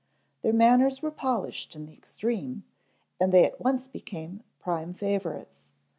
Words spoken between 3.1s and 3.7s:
and they at